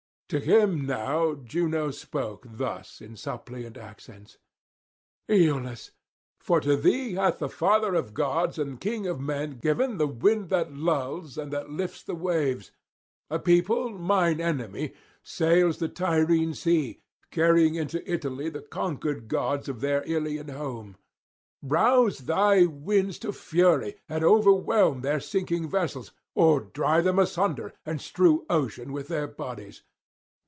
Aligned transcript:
To 0.31 0.39
him 0.39 0.85
now 0.85 1.33
Juno 1.35 1.91
spoke 1.91 2.45
thus 2.49 3.01
in 3.01 3.17
suppliant 3.17 3.75
accents: 3.75 4.37
'Aeolus 5.27 5.91
for 6.39 6.61
to 6.61 6.77
thee 6.77 7.15
hath 7.15 7.39
the 7.39 7.49
father 7.49 7.93
of 7.95 8.13
gods 8.13 8.57
and 8.57 8.79
king 8.79 9.05
of 9.07 9.19
men 9.19 9.59
given 9.61 9.97
the 9.97 10.07
wind 10.07 10.47
that 10.47 10.71
lulls 10.71 11.37
and 11.37 11.51
that 11.51 11.69
lifts 11.69 12.01
the 12.01 12.15
waves 12.15 12.71
a 13.29 13.39
people 13.39 13.89
mine 13.89 14.39
enemy 14.39 14.93
sails 15.21 15.79
the 15.79 15.89
Tyrrhene 15.89 16.53
sea, 16.53 17.01
carrying 17.29 17.75
into 17.75 17.99
Italy 18.09 18.49
the 18.49 18.61
conquered 18.61 19.27
gods 19.27 19.67
of 19.67 19.81
their 19.81 20.01
Ilian 20.05 20.47
home. 20.47 20.95
Rouse 21.61 22.19
thy 22.19 22.65
winds 22.67 23.19
to 23.19 23.33
fury, 23.33 23.97
and 24.07 24.23
overwhelm 24.23 25.01
their 25.01 25.19
sinking 25.19 25.67
vessels, 25.69 26.13
or 26.33 26.61
drive 26.61 27.03
them 27.03 27.19
asunder 27.19 27.73
and 27.85 27.99
strew 27.99 28.45
ocean 28.49 28.93
with 28.93 29.09
their 29.09 29.27
bodies. 29.27 29.83